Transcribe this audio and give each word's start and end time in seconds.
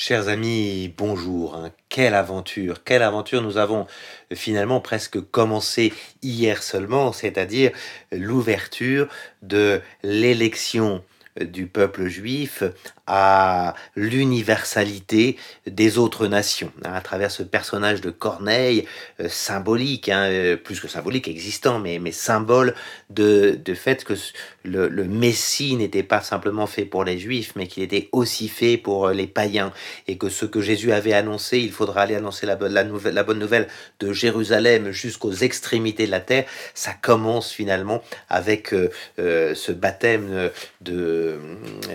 Chers 0.00 0.28
amis, 0.28 0.94
bonjour. 0.96 1.56
hein. 1.56 1.72
Quelle 1.88 2.14
aventure, 2.14 2.84
quelle 2.84 3.02
aventure 3.02 3.42
nous 3.42 3.56
avons 3.56 3.88
finalement 4.32 4.80
presque 4.80 5.20
commencé 5.20 5.92
hier 6.22 6.62
seulement, 6.62 7.12
c'est-à-dire 7.12 7.72
l'ouverture 8.12 9.08
de 9.42 9.80
l'élection 10.04 11.02
du 11.44 11.66
peuple 11.66 12.06
juif 12.08 12.62
à 13.06 13.74
l'universalité 13.96 15.36
des 15.66 15.96
autres 15.96 16.26
nations, 16.26 16.70
hein, 16.84 16.92
à 16.92 17.00
travers 17.00 17.30
ce 17.30 17.42
personnage 17.42 18.02
de 18.02 18.10
Corneille 18.10 18.86
euh, 19.20 19.28
symbolique, 19.30 20.10
hein, 20.10 20.24
euh, 20.24 20.56
plus 20.56 20.78
que 20.78 20.88
symbolique, 20.88 21.26
existant, 21.26 21.78
mais, 21.78 21.98
mais 21.98 22.12
symbole 22.12 22.74
de, 23.08 23.58
de 23.64 23.74
fait 23.74 24.04
que 24.04 24.12
le, 24.64 24.88
le 24.88 25.04
Messie 25.04 25.74
n'était 25.76 26.02
pas 26.02 26.20
simplement 26.20 26.66
fait 26.66 26.84
pour 26.84 27.02
les 27.02 27.18
Juifs, 27.18 27.52
mais 27.56 27.66
qu'il 27.66 27.82
était 27.82 28.10
aussi 28.12 28.48
fait 28.48 28.76
pour 28.76 29.06
euh, 29.06 29.14
les 29.14 29.26
païens, 29.26 29.72
et 30.06 30.18
que 30.18 30.28
ce 30.28 30.44
que 30.44 30.60
Jésus 30.60 30.92
avait 30.92 31.14
annoncé, 31.14 31.58
il 31.58 31.72
faudra 31.72 32.02
aller 32.02 32.14
annoncer 32.14 32.44
la, 32.44 32.56
bonne- 32.56 32.74
la, 32.74 32.84
nouvelle, 32.84 33.14
la 33.14 33.24
bonne 33.24 33.38
nouvelle 33.38 33.68
de 34.00 34.12
Jérusalem 34.12 34.90
jusqu'aux 34.90 35.32
extrémités 35.32 36.04
de 36.04 36.10
la 36.10 36.20
terre, 36.20 36.44
ça 36.74 36.92
commence 36.92 37.50
finalement 37.52 38.02
avec 38.28 38.74
ce 39.18 39.72
baptême 39.72 40.50
de, 40.80 41.27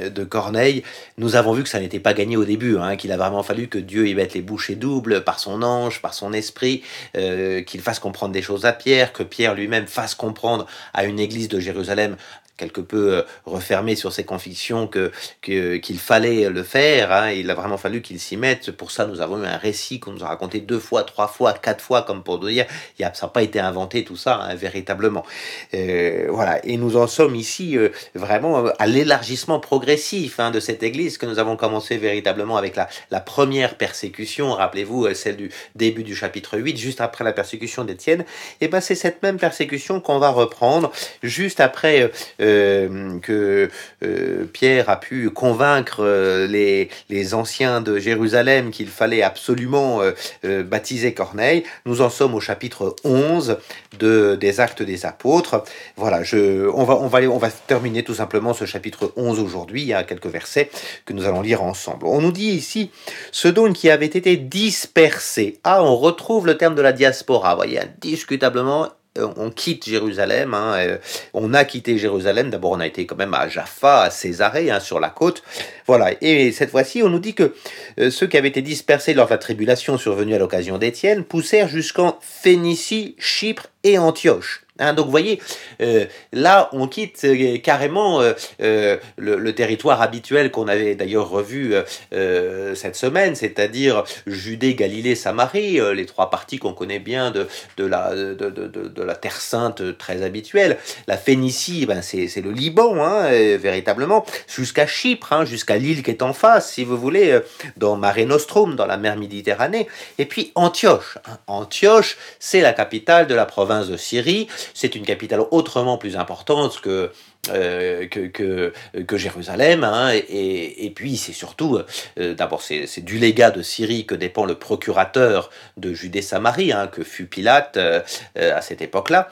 de 0.10 0.24
Corneille. 0.24 0.84
Nous 1.18 1.36
avons 1.36 1.54
vu 1.54 1.64
que 1.64 1.70
ça 1.70 1.80
n'était 1.80 2.00
pas 2.00 2.14
gagné 2.14 2.38
au 2.38 2.46
début, 2.46 2.78
hein, 2.78 2.96
qu'il 2.96 3.12
a 3.12 3.18
vraiment 3.18 3.44
fallu 3.44 3.68
que 3.68 3.78
Dieu 3.78 4.08
y 4.08 4.16
mette 4.16 4.34
les 4.34 4.42
bouchées 4.42 4.76
doubles 4.76 5.24
par 5.24 5.40
son 5.40 5.62
ange, 5.62 6.02
par 6.02 6.14
son 6.14 6.34
esprit, 6.34 6.84
euh, 7.18 7.62
qu'il 7.62 7.82
fasse 7.82 8.00
comprendre 8.00 8.34
des 8.34 8.42
choses 8.42 8.66
à 8.66 8.74
Pierre, 8.74 9.14
que 9.14 9.24
Pierre 9.24 9.56
lui-même 9.56 9.88
fasse 9.88 10.16
comprendre 10.16 10.66
à 10.94 11.06
une 11.06 11.20
église 11.20 11.48
de 11.48 11.60
Jérusalem 11.60 12.16
quelque 12.58 12.82
peu 12.82 13.14
euh, 13.16 13.22
refermée 13.46 13.96
sur 13.96 14.14
ses 14.14 14.24
convictions 14.24 14.88
que 14.88 15.12
qu'il 15.42 16.00
fallait 16.00 16.50
le 16.50 16.64
faire. 16.64 17.12
hein. 17.12 17.32
il 17.32 17.50
a 17.50 17.56
vraiment 17.56 17.78
fallu 17.78 18.02
qu'il 18.02 18.20
s'y 18.20 18.38
mette. 18.38 18.72
Pour 18.72 18.92
ça, 18.92 19.06
nous 19.06 19.22
avons 19.22 19.42
eu 19.44 19.46
un 19.46 19.58
récit 19.58 20.00
qu'on 20.00 20.12
nous 20.12 20.24
a 20.24 20.28
raconté 20.28 20.60
deux 20.60 20.80
fois, 20.80 21.04
trois 21.04 21.28
fois, 21.28 21.54
quatre 21.54 21.84
fois, 21.84 22.04
comme 22.04 22.24
pour 22.24 22.40
dire, 22.40 22.66
il 23.00 23.12
ça 23.14 23.26
n'a 23.26 23.32
pas 23.32 23.42
été 23.42 23.60
inventé 23.60 24.04
tout 24.04 24.16
ça 24.16 24.36
hein, 24.36 24.56
véritablement. 24.56 25.26
Euh, 25.74 26.28
voilà. 26.30 26.64
Et 26.66 26.78
nous 26.78 26.96
en 26.96 27.08
sommes 27.08 27.36
ici 27.36 27.78
euh, 27.78 27.90
vraiment 28.16 28.66
à 28.80 28.88
l'élargissement 28.88 29.60
progressif 29.60 30.40
hein, 30.40 30.52
de 30.52 30.60
cette 30.60 30.84
Église 30.84 31.18
que 31.18 31.26
nous 31.26 31.40
avons 31.40 31.56
commencé 31.56 31.98
véritablement 31.98 32.58
avec 32.58 32.76
la, 32.76 32.88
première 33.20 33.78
persécution. 33.78 34.52
Rappelez-vous 34.54 35.14
celle 35.14 35.38
du 35.38 35.50
début 35.76 36.04
du 36.04 36.16
chapitre 36.16 36.58
8, 36.58 36.78
juste 36.78 37.02
après 37.02 37.24
la 37.24 37.32
persécution 37.32 37.84
d'Étienne. 37.84 38.26
Et 38.62 38.68
ben 38.68 38.82
c'est 38.82 38.96
cette 38.96 39.24
même 39.24 39.38
persécution 39.38 40.02
qu'on 40.02 40.20
va 40.20 40.30
reprendre 40.30 40.92
juste 41.24 41.60
après 41.60 42.12
euh, 42.44 43.20
que 43.20 43.70
euh, 44.04 44.46
Pierre 44.52 44.90
a 44.90 45.00
pu 45.00 45.30
convaincre 45.30 46.04
euh, 46.04 46.46
les, 46.48 46.90
les 47.10 47.34
anciens 47.34 47.82
de 47.82 47.98
Jérusalem 47.98 48.72
qu'il 48.72 48.88
fallait 48.88 49.22
absolument 49.22 50.02
baptiser 50.44 51.14
Corneille. 51.14 51.64
Nous 51.86 52.02
en 52.02 52.10
sommes 52.10 52.36
au 52.36 52.40
chapitre 52.40 52.96
11 53.04 53.58
de, 54.00 54.36
des 54.36 54.60
Actes 54.60 54.84
des 54.84 55.06
Apôtres. 55.06 55.64
Voilà, 55.96 56.24
je, 56.24 56.70
on, 56.70 56.84
va, 56.84 56.96
on, 56.96 57.08
va, 57.08 57.22
on 57.22 57.38
va 57.38 57.50
terminer 57.50 58.04
tout 58.04 58.16
simplement 58.16 58.54
ce 58.54 58.66
chapitre 58.66 59.14
11 59.16 59.40
aujourd'hui. 59.40 59.82
Il 59.82 59.88
y 59.88 59.94
a 59.94 60.04
quelques 60.04 60.28
versets 60.28 60.70
que 61.06 61.14
nous 61.14 61.26
allons 61.26 61.42
lire 61.42 61.64
ensemble. 61.64 62.06
On 62.06 62.22
nous 62.22 62.32
dit 62.32 62.50
ici, 62.50 62.92
ce 63.32 63.48
don 63.48 63.74
qui 63.74 63.90
avait 63.90 64.06
été 64.06 64.36
dispersé. 64.38 65.60
Ah, 65.64 65.84
on 65.84 65.96
retrouve 65.96 66.46
le 66.46 66.58
terme 66.58 66.76
de 66.76 66.82
la 66.82 66.94
diaspora. 66.94 67.52
Vous 67.52 67.58
voyez, 67.58 67.80
indiscutablement, 67.80 68.90
on 69.18 69.52
quitte 69.52 69.88
Jérusalem. 69.88 70.54
hein, 70.54 70.76
euh, 70.78 70.98
on 71.34 71.54
a 71.54 71.66
quitté 71.66 71.98
Jérusalem. 71.98 72.50
D'abord, 72.50 72.72
on 72.72 72.80
a 72.80 72.88
été 72.88 73.06
quand 73.06 73.16
même 73.16 73.34
à 73.34 73.48
Jaffa, 73.48 74.04
à 74.04 74.10
Césarée, 74.10 74.72
hein, 74.72 74.80
sur 74.80 75.00
la 75.00 75.10
côte. 75.10 75.44
Voilà. 75.88 76.12
Et 76.22 76.52
cette 76.52 76.72
fois-ci, 76.72 77.04
on 77.04 77.10
nous 77.10 77.20
dit 77.20 77.34
que 77.34 77.54
euh, 78.00 78.10
ceux 78.10 78.28
qui 78.28 78.38
avaient 78.38 78.48
été 78.48 78.62
dispersés 78.62 79.14
lors 79.14 79.28
de 79.28 79.32
la 79.32 79.38
tribulation 79.38 79.98
survenue 79.98 80.36
à 80.36 80.40
l'occasion 80.40 80.78
d'Étienne 80.78 81.24
poussèrent 81.24 81.68
jusqu'en 81.68 82.18
Phénicie, 82.22 83.16
Chypre 83.20 83.68
et 83.84 83.98
Antioche. 83.98 84.63
Hein, 84.80 84.94
donc 84.94 85.06
vous 85.06 85.12
voyez, 85.12 85.40
euh, 85.82 86.06
là 86.32 86.70
on 86.72 86.88
quitte 86.88 87.24
euh, 87.26 87.60
carrément 87.60 88.22
euh, 88.60 88.98
le, 89.18 89.54
territoire 89.54 90.02
habituel 90.02 90.50
qu'on 90.50 90.68
avait 90.68 90.96
d'ailleurs 90.96 91.30
revu 91.30 91.76
cette 92.12 92.96
semaine, 92.96 93.36
c'est-à-dire 93.36 94.04
Judée, 94.26 94.74
Galilée, 94.74 95.14
Samarie, 95.14 95.80
les 95.94 96.08
trois 96.08 96.32
parties 96.32 96.58
qu'on 96.58 96.74
connaît 96.74 96.98
bien 96.98 97.30
de, 97.30 97.48
de, 97.78 97.86
la, 97.86 98.16
de, 98.16 98.34
de, 98.34 99.04
la 99.04 99.16
Terre 99.16 99.40
Sainte 99.40 99.96
très 100.00 100.24
habituelle. 100.24 100.78
La 101.06 101.18
Phénicie, 101.18 101.86
ben, 101.86 102.02
c'est 102.02 102.42
le 102.42 102.52
Liban, 102.52 102.96
hein, 102.98 103.30
véritablement, 103.58 104.26
jusqu'à 104.48 104.88
Chypre, 104.88 105.34
hein, 105.34 105.46
jusqu'à 105.46 105.78
l'île 105.78 106.02
qui 106.02 106.10
est 106.10 106.24
en 106.24 106.34
face, 106.34 106.72
si 106.72 106.84
vous 106.84 106.98
voulez, 106.98 107.40
dans 107.78 107.96
Mare 107.96 108.26
Nostrum, 108.26 108.76
dans 108.76 108.88
la 108.88 108.98
mer 108.98 109.18
Méditerranée, 109.18 109.88
et 110.18 110.26
puis 110.26 110.52
Antioche. 110.56 111.20
Antioche, 111.46 112.18
c'est 112.40 112.62
la 112.62 112.74
capitale 112.74 113.28
de 113.28 113.36
la 113.36 113.46
province 113.46 113.88
de 113.88 113.98
Syrie, 113.98 114.48
c'est 114.74 114.96
une 114.96 115.06
capitale 115.06 115.42
autrement 115.52 115.98
plus 115.98 116.16
importante 116.18 116.80
que, 116.82 117.12
euh, 117.50 118.08
que, 118.08 118.72
que, 119.02 119.18
Jérusalem. 119.18 119.84
hein, 119.84 120.12
et, 120.14 120.92
puis, 120.96 121.18
c'est 121.18 121.34
surtout, 121.34 121.80
euh, 122.20 122.34
d'abord, 122.34 122.62
c'est 122.62 122.88
c'est 122.88 123.02
du 123.02 123.18
légat 123.18 123.52
de 123.52 123.62
Syrie 123.62 124.06
que 124.06 124.16
dépend 124.16 124.46
le 124.46 124.56
procurateur 124.56 125.50
de 125.78 125.94
Judée-Samarie, 125.94 126.72
hein, 126.72 126.88
que 126.88 127.04
fut 127.04 127.26
Pilate 127.26 127.78
euh, 127.78 128.02
euh, 128.38 128.56
à 128.56 128.62
cette 128.62 128.82
époque-là. 128.82 129.30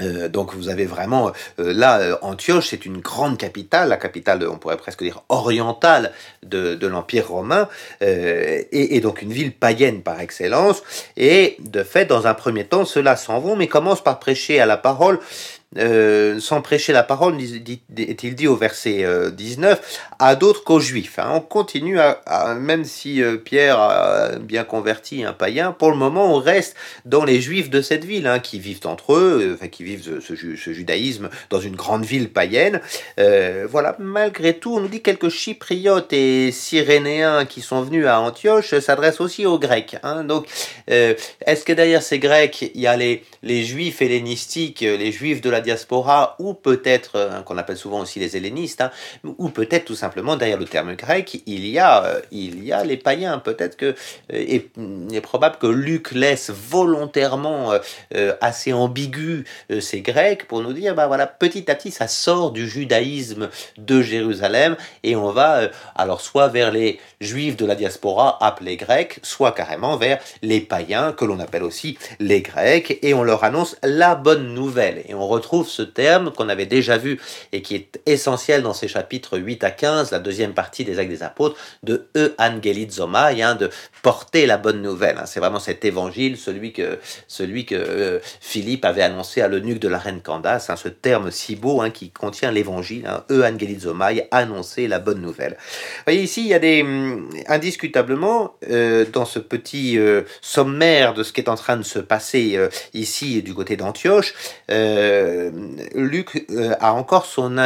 Euh, 0.00 0.28
donc 0.28 0.54
vous 0.54 0.68
avez 0.68 0.86
vraiment 0.86 1.32
euh, 1.58 1.72
là 1.72 2.00
euh, 2.00 2.16
Antioche 2.22 2.68
c'est 2.68 2.86
une 2.86 2.98
grande 2.98 3.38
capitale 3.38 3.88
la 3.88 3.96
capitale 3.96 4.46
on 4.48 4.58
pourrait 4.58 4.76
presque 4.76 5.02
dire 5.02 5.22
orientale 5.28 6.12
de, 6.42 6.74
de 6.74 6.86
l'empire 6.86 7.28
romain 7.28 7.68
euh, 8.02 8.62
et, 8.72 8.96
et 8.96 9.00
donc 9.00 9.22
une 9.22 9.32
ville 9.32 9.52
païenne 9.52 10.02
par 10.02 10.20
excellence. 10.20 10.82
Et 11.16 11.56
de 11.60 11.82
fait 11.82 12.06
dans 12.06 12.26
un 12.26 12.34
premier 12.34 12.64
temps 12.64 12.84
ceux-là 12.84 13.16
s'en 13.16 13.40
vont 13.40 13.56
mais 13.56 13.66
commencent 13.66 14.04
par 14.04 14.18
prêcher 14.18 14.60
à 14.60 14.66
la 14.66 14.76
parole 14.76 15.20
euh, 15.78 16.40
sans 16.40 16.62
prêcher 16.62 16.92
la 16.92 17.02
parole, 17.04 17.36
est-il 17.40 18.34
dit 18.34 18.48
au 18.48 18.56
verset 18.56 19.04
euh, 19.04 19.30
19, 19.30 19.80
à 20.18 20.34
d'autres 20.34 20.64
qu'aux 20.64 20.80
juifs. 20.80 21.18
hein. 21.18 21.30
On 21.34 21.40
continue, 21.40 21.98
à, 22.00 22.54
même 22.58 22.84
si 22.84 23.22
euh, 23.22 23.36
Pierre 23.36 23.78
a 23.78 24.30
bien 24.40 24.64
converti 24.64 25.24
un 25.24 25.32
païen, 25.32 25.72
pour 25.72 25.90
le 25.90 25.96
moment 25.96 26.34
on 26.34 26.38
reste 26.38 26.74
dans 27.04 27.24
les 27.24 27.40
juifs 27.40 27.70
de 27.70 27.82
cette 27.82 28.04
ville, 28.04 28.26
hein, 28.26 28.40
qui 28.40 28.58
vivent 28.58 28.80
entre 28.86 29.14
eux, 29.14 29.38
euh, 29.42 29.54
enfin, 29.54 29.68
qui 29.68 29.84
vivent 29.84 30.02
ce, 30.02 30.20
ce 30.20 30.34
ju- 30.34 30.56
ce 30.56 30.72
judaïsme 30.72 31.28
dans 31.50 31.60
une 31.60 31.76
grande 31.76 32.04
ville 32.04 32.30
païenne. 32.32 32.80
Euh, 33.18 33.66
voilà, 33.70 33.94
malgré 34.00 34.54
tout, 34.54 34.74
on 34.74 34.80
nous 34.80 34.88
dit 34.88 35.02
quelques 35.02 35.28
chypriotes 35.28 36.12
et 36.12 36.50
cyrénéens 36.50 37.44
qui 37.44 37.60
sont 37.60 37.82
venus 37.82 38.06
à 38.06 38.20
Antioche 38.20 38.76
s'adressent 38.80 39.20
aussi 39.20 39.46
aux 39.46 39.58
Grecs. 39.58 39.96
hein. 40.02 40.24
Donc, 40.24 40.46
euh, 40.90 41.14
est-ce 41.46 41.64
que 41.64 41.72
derrière 41.72 42.02
ces 42.02 42.18
Grecs, 42.18 42.70
il 42.74 42.80
y 42.80 42.86
a 42.86 42.96
les, 42.96 43.22
les 43.42 43.62
juifs 43.62 44.02
hellénistiques, 44.02 44.82
euh, 44.82 44.96
les 44.96 45.12
juifs 45.12 45.40
de 45.40 45.50
la 45.50 45.59
diaspora, 45.60 46.36
ou 46.38 46.54
peut-être, 46.54 47.16
euh, 47.16 47.40
qu'on 47.42 47.58
appelle 47.58 47.76
souvent 47.76 48.00
aussi 48.00 48.18
les 48.18 48.36
hellénistes, 48.36 48.80
hein, 48.80 48.90
ou 49.24 49.48
peut-être 49.48 49.84
tout 49.84 49.94
simplement 49.94 50.36
derrière 50.36 50.58
le 50.58 50.66
terme 50.66 50.94
grec, 50.94 51.42
il 51.46 51.66
y 51.66 51.78
a, 51.78 52.04
euh, 52.04 52.20
il 52.30 52.64
y 52.64 52.72
a 52.72 52.84
les 52.84 52.96
païens. 52.96 53.38
Peut-être 53.38 53.76
que, 53.76 53.86
euh, 53.86 53.94
et, 54.32 54.70
il 54.76 55.14
est 55.14 55.20
probable 55.20 55.56
que 55.58 55.66
Luc 55.66 56.12
laisse 56.12 56.50
volontairement 56.50 57.72
assez 58.40 58.72
ambigu 58.72 59.44
ces 59.80 60.00
Grecs 60.00 60.46
pour 60.46 60.62
nous 60.62 60.72
dire, 60.72 60.94
bah 60.94 61.06
voilà, 61.06 61.26
petit 61.26 61.70
à 61.70 61.74
petit, 61.74 61.90
ça 61.90 62.08
sort 62.08 62.50
du 62.52 62.68
judaïsme 62.68 63.48
de 63.76 64.02
Jérusalem 64.02 64.76
et 65.02 65.16
on 65.16 65.30
va 65.30 65.70
alors 65.94 66.20
soit 66.20 66.48
vers 66.48 66.70
les 66.70 67.00
juifs 67.20 67.56
de 67.56 67.66
la 67.66 67.74
diaspora 67.74 68.42
appelés 68.44 68.76
grecs, 68.76 69.18
soit 69.22 69.52
carrément 69.52 69.96
vers 69.96 70.18
les 70.42 70.60
païens 70.60 71.12
que 71.12 71.24
l'on 71.24 71.40
appelle 71.40 71.62
aussi 71.62 71.98
les 72.18 72.42
grecs 72.42 72.98
et 73.02 73.14
on 73.14 73.22
leur 73.22 73.44
annonce 73.44 73.76
la 73.82 74.14
bonne 74.14 74.54
nouvelle. 74.54 75.02
Et 75.08 75.14
on 75.14 75.26
retrouve 75.26 75.49
ce 75.64 75.82
terme 75.82 76.32
qu'on 76.32 76.48
avait 76.48 76.66
déjà 76.66 76.96
vu 76.96 77.20
et 77.52 77.62
qui 77.62 77.74
est 77.74 78.00
essentiel 78.06 78.62
dans 78.62 78.74
ces 78.74 78.88
chapitres 78.88 79.38
8 79.38 79.64
à 79.64 79.70
15, 79.70 80.10
la 80.12 80.18
deuxième 80.18 80.54
partie 80.54 80.84
des 80.84 80.98
actes 80.98 81.10
des 81.10 81.22
apôtres, 81.22 81.56
de 81.82 82.06
euangelizomai, 82.16 83.42
hein, 83.42 83.54
de 83.54 83.70
porter 84.02 84.46
la 84.46 84.56
bonne 84.56 84.80
nouvelle. 84.80 85.18
hein. 85.18 85.26
C'est 85.26 85.40
vraiment 85.40 85.58
cet 85.58 85.84
évangile, 85.84 86.36
celui 86.36 86.72
que, 86.72 86.98
celui 87.28 87.66
que 87.66 87.74
euh, 87.74 88.18
Philippe 88.40 88.84
avait 88.84 89.02
annoncé 89.02 89.40
à 89.42 89.48
l'eunuque 89.48 89.80
de 89.80 89.88
la 89.88 89.98
reine 89.98 90.20
Candace, 90.22 90.70
hein, 90.70 90.76
ce 90.76 90.88
terme 90.88 91.30
si 91.30 91.56
beau 91.56 91.80
hein, 91.80 91.90
qui 91.90 92.10
contient 92.10 92.50
l'évangile, 92.50 93.08
euangelizomai, 93.30 94.28
annoncer 94.30 94.88
la 94.88 94.98
bonne 94.98 95.20
nouvelle. 95.20 95.56
Vous 95.58 96.02
voyez 96.06 96.22
ici, 96.22 96.42
il 96.42 96.48
y 96.48 96.54
a 96.54 96.58
des 96.58 96.82
hum, 96.82 97.28
indiscutablement 97.48 98.54
euh, 98.70 99.04
dans 99.12 99.24
ce 99.24 99.38
petit 99.38 99.98
euh, 99.98 100.22
sommaire 100.40 101.14
de 101.14 101.22
ce 101.22 101.32
qui 101.32 101.40
est 101.40 101.48
en 101.48 101.56
train 101.56 101.76
de 101.76 101.82
se 101.82 101.98
passer 101.98 102.58
ici 102.94 103.42
du 103.42 103.54
côté 103.54 103.76
d'Antioche, 103.76 104.34
Luc 105.94 106.44
euh, 106.50 106.74
a 106.80 106.92
encore 106.92 107.26
son 107.26 107.56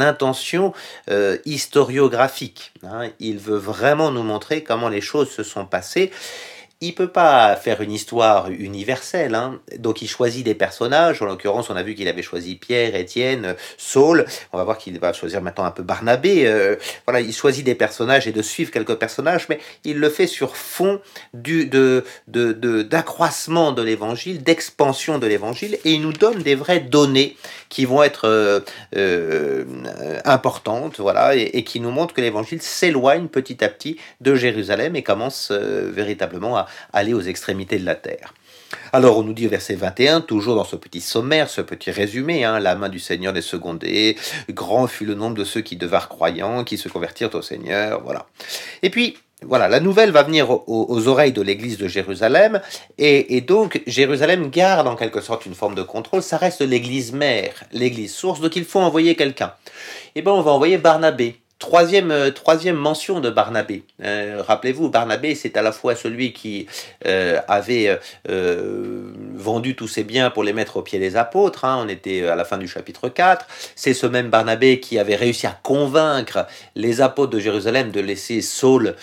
intention 0.00 0.72
euh, 1.10 1.38
historiographique. 1.44 2.72
hein. 2.84 3.10
Il 3.20 3.38
veut 3.38 3.58
vraiment 3.58 4.10
nous 4.10 4.22
montrer 4.22 4.62
comment 4.62 4.88
les 4.88 5.00
choses 5.00 5.30
se 5.30 5.42
sont 5.42 5.66
passées. 5.66 6.10
Il 6.82 6.94
peut 6.94 7.08
pas 7.08 7.56
faire 7.56 7.80
une 7.80 7.90
histoire 7.90 8.50
universelle, 8.50 9.34
hein. 9.34 9.60
donc 9.78 10.02
il 10.02 10.08
choisit 10.08 10.44
des 10.44 10.54
personnages. 10.54 11.22
En 11.22 11.24
l'occurrence, 11.24 11.70
on 11.70 11.76
a 11.76 11.82
vu 11.82 11.94
qu'il 11.94 12.06
avait 12.06 12.22
choisi 12.22 12.56
Pierre, 12.56 12.94
Étienne, 12.94 13.56
Saul. 13.78 14.26
On 14.52 14.58
va 14.58 14.64
voir 14.64 14.76
qu'il 14.76 14.98
va 14.98 15.14
choisir 15.14 15.40
maintenant 15.40 15.64
un 15.64 15.70
peu 15.70 15.82
Barnabé. 15.82 16.46
Euh, 16.46 16.76
voilà, 17.06 17.20
il 17.20 17.32
choisit 17.32 17.64
des 17.64 17.74
personnages 17.74 18.28
et 18.28 18.32
de 18.32 18.42
suivre 18.42 18.70
quelques 18.70 18.96
personnages, 18.96 19.48
mais 19.48 19.58
il 19.84 19.98
le 19.98 20.10
fait 20.10 20.26
sur 20.26 20.54
fond 20.54 21.00
du 21.32 21.64
de 21.66 22.04
d'accroissement 22.28 23.72
de, 23.72 23.80
l'évangile, 23.80 24.42
d'expansion 24.42 25.18
de 25.18 25.26
l'évangile, 25.26 25.78
et 25.84 25.92
il 25.92 26.02
nous 26.02 26.12
donne 26.12 26.42
des 26.42 26.54
vraies 26.54 26.80
données 26.80 27.36
qui 27.70 27.86
vont 27.86 28.02
être 28.02 28.28
euh, 28.28 28.60
euh, 28.96 29.64
importantes, 30.26 31.00
voilà, 31.00 31.36
et, 31.36 31.42
et, 31.54 31.64
qui 31.64 31.80
nous 31.80 31.90
montrent 31.90 32.14
que 32.14 32.20
l'évangile 32.20 32.60
s'éloigne 32.60 33.28
petit 33.28 33.64
à 33.64 33.68
petit 33.68 33.96
de 34.20 34.34
Jérusalem 34.34 34.94
et 34.94 35.02
commence 35.02 35.50
véritablement 35.50 36.56
à 36.56 36.66
aller 36.92 37.14
aux 37.14 37.20
extrémités 37.20 37.78
de 37.78 37.84
la 37.84 37.94
terre. 37.94 38.34
Alors 38.92 39.18
on 39.18 39.22
nous 39.22 39.32
dit 39.32 39.46
au 39.46 39.50
verset 39.50 39.74
21, 39.74 40.20
toujours 40.20 40.56
dans 40.56 40.64
ce 40.64 40.76
petit 40.76 41.00
sommaire, 41.00 41.48
ce 41.48 41.60
petit 41.60 41.90
résumé, 41.90 42.44
hein, 42.44 42.58
la 42.58 42.74
main 42.74 42.88
du 42.88 42.98
Seigneur 42.98 43.32
les 43.32 43.42
secondés, 43.42 44.16
grand 44.50 44.86
fut 44.86 45.04
le 45.04 45.14
nombre 45.14 45.36
de 45.36 45.44
ceux 45.44 45.60
qui 45.60 45.76
devinrent 45.76 46.08
croyants, 46.08 46.64
qui 46.64 46.78
se 46.78 46.88
convertirent 46.88 47.34
au 47.34 47.42
Seigneur, 47.42 48.02
voilà. 48.02 48.26
Et 48.82 48.90
puis, 48.90 49.16
voilà, 49.42 49.68
la 49.68 49.80
nouvelle 49.80 50.12
va 50.12 50.22
venir 50.22 50.50
aux, 50.50 51.08
oreilles 51.08 51.32
de 51.32 51.42
l'église 51.42 51.76
de 51.76 51.88
Jérusalem, 51.88 52.60
et, 52.96 53.36
et, 53.36 53.42
donc 53.42 53.82
Jérusalem 53.86 54.50
garde 54.50 54.88
en 54.88 54.96
quelque 54.96 55.20
sorte 55.20 55.44
une 55.46 55.54
forme 55.54 55.74
de 55.74 55.82
contrôle, 55.82 56.22
ça 56.22 56.38
reste 56.38 56.62
l'église 56.62 57.12
mère, 57.12 57.64
l'église 57.72 58.14
source, 58.14 58.40
donc 58.40 58.56
il 58.56 58.64
faut 58.64 58.80
envoyer 58.80 59.14
quelqu'un. 59.14 59.52
Eh 60.14 60.22
bien 60.22 60.32
on 60.32 60.40
va 60.40 60.52
envoyer 60.52 60.78
Barnabé, 60.78 61.38
Troisième, 61.58 62.10
euh, 62.10 62.30
troisième 62.30 62.76
mention 62.76 63.20
de 63.20 63.30
Barnabé. 63.30 63.84
Euh, 64.04 64.42
rappelez-vous, 64.46 64.90
Barnabé, 64.90 65.34
c'est 65.34 65.56
à 65.56 65.62
la 65.62 65.72
fois 65.72 65.94
celui 65.94 66.34
qui 66.34 66.66
euh, 67.06 67.40
avait 67.48 67.98
vendu 68.28 69.74
tous 69.74 69.88
ses 69.88 70.04
biens 70.04 70.28
pour 70.30 70.44
les 70.44 70.52
mettre 70.52 70.76
aux 70.76 70.82
pieds 70.82 70.98
des 70.98 71.16
apôtres. 71.16 71.64
Hein. 71.64 71.82
on 71.82 71.88
était 71.88 72.26
à 72.26 72.36
la 72.36 72.44
fin 72.44 72.58
du 72.58 72.68
chapitre 72.68 73.08
4. 73.08 73.46
C'est 73.74 73.94
ce 73.94 74.06
même 74.06 74.28
Barnabé 74.28 74.80
qui 74.80 74.98
avait 74.98 75.16
réussi 75.16 75.46
à 75.46 75.58
convaincre 75.62 76.46
les 76.74 77.00
apôtres 77.00 77.32
de 77.32 77.38
Jérusalem 77.38 77.90
de 77.90 78.00
laisser 78.00 78.42
Saul 78.42 78.94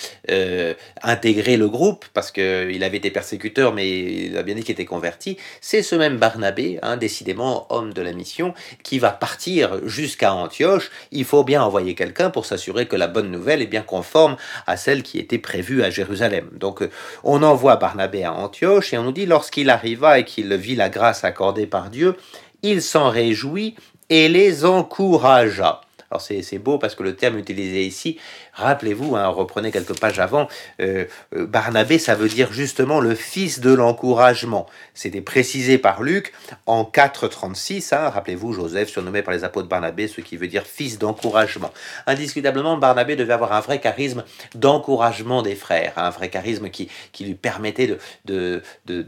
intégrer 1.01 1.57
le 1.57 1.67
groupe 1.67 2.05
parce 2.13 2.31
qu'il 2.31 2.83
avait 2.83 2.97
été 2.97 3.09
persécuteur, 3.09 3.73
mais 3.73 3.89
il 3.89 4.37
a 4.37 4.43
bien 4.43 4.55
dit 4.55 4.63
qu'il 4.63 4.73
était 4.73 4.85
converti. 4.85 5.37
C'est 5.61 5.81
ce 5.81 5.95
même 5.95 6.17
Barnabé, 6.17 6.79
hein, 6.83 6.97
décidément 6.97 7.65
homme 7.69 7.93
de 7.93 8.01
la 8.01 8.11
mission, 8.11 8.53
qui 8.83 8.99
va 8.99 9.11
partir 9.11 9.87
jusqu'à 9.87 10.33
Antioche. 10.33 10.91
Il 11.11 11.25
faut 11.25 11.43
bien 11.43 11.63
envoyer 11.63 11.95
quelqu'un 11.95 12.29
pour 12.29 12.42
s'assurer 12.45 12.87
que 12.87 12.95
la 12.95 13.07
bonne 13.07 13.31
nouvelle 13.31 13.61
est 13.61 13.67
bien 13.67 13.81
conforme 13.81 14.37
à 14.67 14.77
celle 14.77 15.03
qui 15.03 15.19
était 15.19 15.37
prévue 15.37 15.83
à 15.83 15.89
Jérusalem. 15.89 16.49
Donc 16.53 16.81
euh, 16.81 16.89
on 17.23 17.43
envoie 17.43 17.75
Barnabé 17.75 18.23
à 18.23 18.33
Antioche 18.33 18.93
et 18.93 18.97
on 18.97 19.11
dit 19.11 19.25
lorsqu'il 19.25 19.69
arriva 19.69 20.19
et 20.19 20.25
qu'il 20.25 20.53
vit 20.55 20.75
la 20.75 20.89
grâce 20.89 21.23
accordée 21.23 21.67
par 21.67 21.89
Dieu, 21.89 22.15
il 22.61 22.81
s'en 22.81 23.09
réjouit 23.09 23.75
et 24.09 24.29
les 24.29 24.65
encouragea. 24.65 25.81
Alors 26.13 26.21
c'est 26.21 26.59
beau 26.59 26.77
parce 26.77 26.93
que 26.93 27.01
le 27.01 27.15
terme 27.15 27.39
utilisé 27.39 27.83
ici, 27.83 28.19
rappelez-vous, 28.53 29.15
hein, 29.15 29.27
reprenez 29.27 29.71
quelques 29.71 29.99
pages 29.99 30.19
avant, 30.19 30.47
euh, 30.79 31.05
euh, 31.35 31.45
Barnabé, 31.45 31.97
ça 31.97 32.15
veut 32.15 32.29
dire 32.29 32.53
justement 32.53 32.99
le 32.99 33.15
fils 33.15 33.59
de 33.59 33.73
l'encouragement. 33.73 34.67
C'était 34.93 35.21
précisé 35.21 35.77
par 35.77 36.03
Luc 36.03 36.33
en 36.65 36.83
4.36, 36.83 37.95
hein, 37.95 38.09
rappelez-vous, 38.09 38.53
Joseph 38.53 38.89
surnommé 38.89 39.21
par 39.21 39.33
les 39.33 39.43
apôtres 39.43 39.67
Barnabé, 39.67 40.07
ce 40.07 40.21
qui 40.21 40.37
veut 40.37 40.47
dire 40.47 40.63
fils 40.65 40.99
d'encouragement. 40.99 41.71
Indiscutablement, 42.05 42.77
Barnabé 42.77 43.15
devait 43.15 43.33
avoir 43.33 43.53
un 43.53 43.61
vrai 43.61 43.79
charisme 43.79 44.23
d'encouragement 44.53 45.41
des 45.41 45.55
frères, 45.55 45.93
hein, 45.97 46.05
un 46.05 46.09
vrai 46.11 46.29
charisme 46.29 46.69
qui, 46.69 46.89
lui 47.19 47.35
permettait 47.35 47.97
de, 48.25 48.61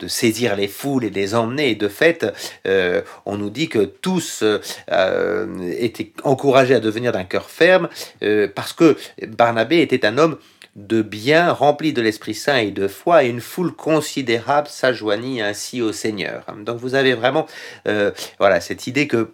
saisir 0.08 0.56
les 0.56 0.68
foules 0.68 1.04
et 1.04 1.10
de 1.10 1.16
les 1.16 1.36
emmener. 1.36 1.72
Et 1.72 1.76
de 1.76 1.88
fait, 1.88 2.26
euh, 2.66 3.02
on 3.26 3.38
nous 3.38 3.50
dit 3.50 3.68
que 3.68 3.80
tous 3.80 4.44
étaient 4.88 6.14
encouragés 6.24 6.76
à 6.76 6.80
devenir 6.80 6.96
venir 6.96 7.12
d'un 7.12 7.26
cœur 7.26 7.50
ferme, 7.50 7.90
parce 8.56 8.74
que 8.74 8.96
Barnabé 9.38 9.82
était 9.82 10.06
un 10.06 10.18
homme 10.18 10.38
de 10.76 11.02
bien, 11.02 11.52
rempli 11.54 11.94
de 11.94 12.02
l'Esprit 12.02 12.34
Saint 12.34 12.58
et 12.58 12.72
de 12.72 12.88
foi, 12.88 13.24
et 13.24 13.30
une 13.30 13.40
foule 13.40 13.74
considérable 13.74 14.68
s'ajoignit 14.68 15.42
ainsi 15.42 15.82
au 15.82 15.94
Seigneur. 15.94 16.46
Donc 16.66 16.78
vous 16.78 16.96
avez 16.96 17.14
vraiment 17.14 17.46
euh, 17.88 18.12
voilà 18.40 18.60
cette 18.60 18.88
idée 18.88 19.08
que 19.08 19.32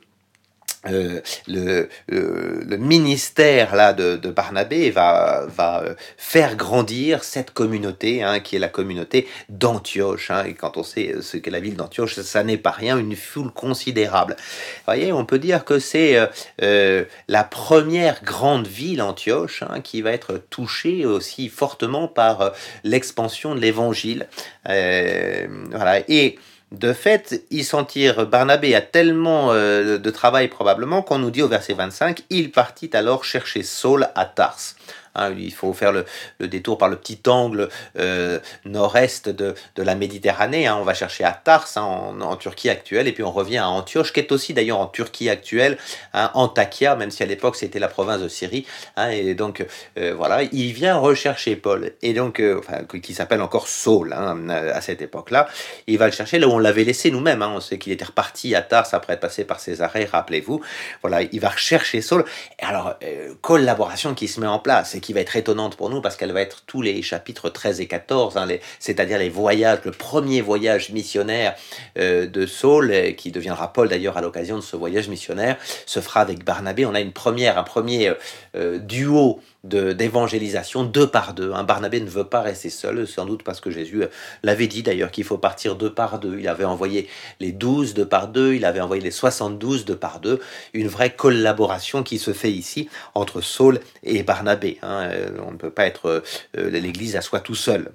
euh, 0.88 1.22
le, 1.48 1.90
le, 2.08 2.78
ministère 2.78 3.76
là 3.76 3.94
de, 3.94 4.16
de, 4.16 4.30
Barnabé 4.32 4.90
va, 4.90 5.46
va 5.48 5.84
euh, 5.84 5.94
faire 6.18 6.56
grandir 6.56 7.24
cette 7.24 7.52
communauté 7.52 8.24
hein, 8.24 8.40
qui 8.40 8.56
est 8.56 8.60
la 8.60 8.68
communauté 8.68 9.28
d'Antioche. 9.50 10.32
Hein, 10.32 10.46
et 10.46 10.56
quand 10.56 10.78
on 10.78 10.84
sait 10.84 11.16
ce 11.22 11.38
qu'est 11.38 11.52
la 11.52 11.60
ville 11.60 11.76
d'Antioche, 11.76 12.20
ça, 12.20 12.44
n'est 12.44 12.58
pas 12.58 12.72
rien, 12.72 12.98
une 12.98 13.16
foule 13.16 13.52
considérable. 13.52 14.36
Vous 14.40 14.84
voyez, 14.86 15.14
on 15.14 15.24
peut 15.24 15.38
dire 15.38 15.66
que 15.66 15.78
c'est 15.78 16.18
euh, 16.64 17.06
la 17.28 17.44
première 17.44 18.24
grande 18.24 18.66
ville 18.66 19.04
Antioche 19.04 19.64
hein, 19.64 19.82
qui 19.82 20.02
va 20.02 20.12
être 20.12 20.42
touchée 20.50 21.06
aussi 21.06 21.50
fortement 21.50 22.08
par 22.08 22.54
l'expansion 22.84 23.54
de 23.54 23.60
l'Évangile. 23.60 24.28
voilà 24.66 26.00
et 26.08 26.40
de 26.72 26.94
fait, 26.94 27.44
y 27.52 27.64
sentir 27.64 28.26
Barnabé 28.28 28.76
a 28.76 28.82
tellement 28.82 29.52
euh, 29.52 29.98
de 29.98 30.10
travail 30.10 30.48
probablement 30.48 31.02
qu'on 31.02 31.20
nous 31.20 31.32
dit 31.32 31.42
au 31.42 31.48
verset 31.48 31.74
25, 31.74 32.24
il 32.30 32.52
partit 32.52 32.90
alors 32.94 33.26
chercher 33.26 33.62
Saul 33.62 34.08
à 34.16 34.26
Tars. 34.26 34.76
Hein, 35.16 35.34
il 35.38 35.54
faut 35.54 35.74
faire 35.74 35.92
le, 35.92 36.06
détour 36.48 36.78
par 36.78 36.88
le 36.88 36.96
petit 36.96 37.20
angle 37.28 37.70
euh, 37.98 38.40
nord-est 38.66 39.30
de, 39.30 39.56
la 39.78 39.96
Méditerranée. 39.96 40.68
Hein. 40.68 40.78
On 40.80 40.84
va 40.84 40.94
chercher 40.94 41.24
à 41.24 41.32
Tars 41.32 41.68
hein, 41.76 41.82
en, 41.82 42.36
Turquie 42.38 42.70
actuelle 42.70 43.08
et 43.08 43.12
puis 43.12 43.24
on 43.24 43.32
revient 43.32 43.58
à 43.58 43.68
Antioche, 43.68 44.14
qui 44.14 44.20
est 44.20 44.32
aussi 44.32 44.54
d'ailleurs 44.54 44.80
en 44.80 44.88
Turquie 44.88 45.30
actuelle, 45.30 45.78
Antakya, 46.14 46.96
même 46.96 47.12
si 47.12 47.24
à 47.24 47.26
l'époque 47.26 47.56
c'était 47.56 47.80
la 47.80 47.88
province 47.88 48.22
de 48.22 48.28
Syrie. 48.28 48.66
et 49.12 49.36
donc 49.36 49.66
euh, 49.98 50.14
voilà, 50.16 50.44
il 50.44 50.72
vient 50.74 50.98
rechercher 50.98 51.56
Paul, 51.56 51.92
et 52.02 52.14
donc 52.14 52.40
euh, 52.40 52.62
qui 53.04 53.14
s'appelle 53.14 53.42
encore 53.42 53.68
Saul 53.68 54.14
à 54.14 54.82
cette 54.82 55.02
époque-là. 55.02 55.48
Il 55.88 55.98
va 55.98 56.06
le 56.06 56.12
chercher 56.12 56.40
là 56.40 56.48
où 56.48 56.52
on 56.52 56.60
l'avait 56.60 56.84
laissé 56.84 57.12
nous-mêmes. 57.12 57.42
on 57.42 57.60
sait 57.60 57.78
qu'il 57.78 57.92
était 57.92 58.06
reparti 58.06 58.56
à 58.56 58.62
Tars 58.62 58.88
après 58.94 59.14
être 59.14 59.20
passé 59.20 59.44
par 59.44 59.60
Césarée, 59.60 60.06
rappelez-vous. 60.06 60.62
Voilà, 61.02 61.22
il 61.24 61.40
va 61.40 61.50
rechercher 61.50 62.02
Saul. 62.02 62.24
Et 62.60 62.66
alors, 62.66 62.96
collaboration 63.42 64.14
qui 64.14 64.28
se 64.28 64.40
met 64.40 64.48
en 64.48 64.60
place 64.60 64.96
qui 65.02 65.14
va 65.14 65.20
être 65.20 65.36
étonnante 65.36 65.76
pour 65.76 65.90
nous 65.90 66.02
parce 66.02 66.16
qu'elle 66.16 66.32
va 66.32 66.42
être 66.42 66.64
tous 66.66 66.82
les 66.82 67.02
chapitres 67.02 67.50
13 67.50 67.82
et 67.82 67.88
14, 67.88 68.38
hein, 68.38 68.48
c'est-à-dire 68.80 69.18
les 69.18 69.30
voyages, 69.30 69.80
le 69.84 69.92
premier 69.92 70.42
voyage 70.42 70.92
missionnaire 70.92 71.56
euh, 71.98 72.28
de 72.28 72.46
Saul, 72.46 72.92
euh, 72.92 73.12
qui 73.12 73.32
deviendra 73.32 73.74
Paul 73.74 73.90
d'ailleurs 73.90 74.18
à 74.18 74.22
l'occasion 74.22 74.56
de 74.56 74.62
ce 74.62 74.76
voyage 74.76 75.10
missionnaire, 75.10 75.58
se 75.86 76.00
fera 76.00 76.22
avec 76.22 76.46
Barnabé. 76.46 76.86
On 76.86 76.94
a 76.94 77.02
une 77.02 77.12
première, 77.12 77.58
un 77.58 77.64
premier 77.64 78.14
euh, 78.56 78.80
duo 78.80 79.40
d'évangélisation 79.64 80.84
deux 80.84 81.06
par 81.06 81.34
deux. 81.36 81.54
Un 81.54 81.64
Barnabé 81.64 82.02
ne 82.02 82.10
veut 82.10 82.24
pas 82.24 82.42
rester 82.42 82.72
seul, 82.72 83.08
sans 83.08 83.26
doute 83.26 83.44
parce 83.44 83.62
que 83.62 83.70
Jésus 83.70 84.04
l'avait 84.42 84.66
dit 84.66 84.82
d'ailleurs 84.82 85.12
qu'il 85.12 85.24
faut 85.24 85.38
partir 85.38 85.76
deux 85.76 85.94
par 85.94 86.18
deux. 86.18 86.40
Il 86.40 86.48
avait 86.48 86.66
envoyé 86.66 87.08
les 87.40 87.52
douze 87.52 87.94
deux 87.94 88.08
par 88.08 88.28
deux, 88.28 88.56
il 88.56 88.66
avait 88.66 88.82
envoyé 88.82 89.04
les 89.04 89.12
72 89.12 89.86
deux 89.86 89.96
par 89.96 90.20
deux. 90.20 90.40
Une 90.74 90.88
vraie 90.88 91.12
collaboration 91.12 92.02
qui 92.02 92.18
se 92.18 92.34
fait 92.34 92.52
ici 92.52 92.90
entre 93.14 93.42
Saul 93.42 93.80
et 94.04 94.24
Barnabé. 94.24 94.80
Hein. 94.82 94.91
Euh, 95.00 95.30
on 95.46 95.52
ne 95.52 95.58
peut 95.58 95.72
pas 95.72 95.86
être 95.86 96.24
euh, 96.56 96.70
l'Église 96.70 97.16
à 97.16 97.22
soi 97.22 97.40
tout 97.40 97.56
seul. 97.56 97.92